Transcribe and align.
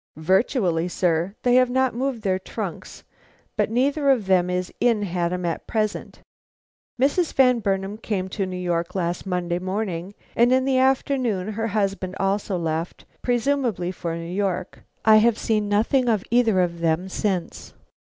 "Virtually, 0.17 0.87
sir. 0.87 1.35
They 1.43 1.53
have 1.53 1.69
not 1.69 1.93
moved 1.93 2.23
their 2.23 2.39
trunks; 2.39 3.03
but 3.55 3.69
neither 3.69 4.09
of 4.09 4.25
them 4.25 4.49
is 4.49 4.73
in 4.79 5.03
Haddam 5.03 5.45
at 5.45 5.67
present. 5.67 6.21
Mrs. 6.99 7.31
Van 7.33 7.59
Burnam 7.59 7.99
came 7.99 8.27
to 8.29 8.47
New 8.47 8.57
York 8.57 8.95
last 8.95 9.27
Monday 9.27 9.59
morning, 9.59 10.15
and 10.35 10.51
in 10.51 10.65
the 10.65 10.79
afternoon 10.79 11.49
her 11.49 11.67
husband 11.67 12.15
also 12.19 12.57
left, 12.57 13.05
presumably 13.21 13.91
for 13.91 14.15
New 14.15 14.25
York. 14.33 14.83
I 15.05 15.17
have 15.17 15.37
seen 15.37 15.69
nothing 15.69 16.09
of 16.09 16.23
either 16.31 16.61
of 16.61 16.79
them 16.79 17.07
since." 17.07 17.75